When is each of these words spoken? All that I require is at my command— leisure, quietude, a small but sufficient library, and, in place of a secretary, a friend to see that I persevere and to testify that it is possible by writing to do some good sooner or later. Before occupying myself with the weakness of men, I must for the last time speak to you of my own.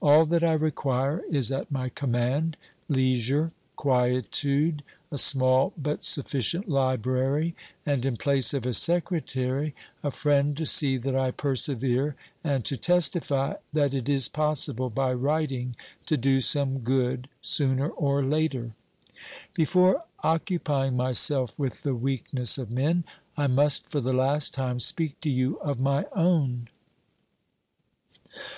All 0.00 0.24
that 0.24 0.42
I 0.42 0.54
require 0.54 1.20
is 1.30 1.52
at 1.52 1.70
my 1.70 1.90
command— 1.90 2.56
leisure, 2.88 3.52
quietude, 3.76 4.82
a 5.12 5.18
small 5.18 5.74
but 5.76 6.02
sufficient 6.02 6.66
library, 6.66 7.54
and, 7.84 8.06
in 8.06 8.16
place 8.16 8.54
of 8.54 8.64
a 8.64 8.72
secretary, 8.72 9.74
a 10.02 10.10
friend 10.10 10.56
to 10.56 10.64
see 10.64 10.96
that 10.96 11.14
I 11.14 11.30
persevere 11.30 12.16
and 12.42 12.64
to 12.64 12.78
testify 12.78 13.56
that 13.74 13.92
it 13.92 14.08
is 14.08 14.30
possible 14.30 14.88
by 14.88 15.12
writing 15.12 15.76
to 16.06 16.16
do 16.16 16.40
some 16.40 16.78
good 16.78 17.28
sooner 17.42 17.90
or 17.90 18.24
later. 18.24 18.70
Before 19.52 20.04
occupying 20.20 20.96
myself 20.96 21.54
with 21.58 21.82
the 21.82 21.94
weakness 21.94 22.56
of 22.56 22.70
men, 22.70 23.04
I 23.36 23.46
must 23.46 23.90
for 23.90 24.00
the 24.00 24.14
last 24.14 24.54
time 24.54 24.80
speak 24.80 25.20
to 25.20 25.28
you 25.28 25.58
of 25.60 25.78
my 25.78 26.06
own. 26.14 26.68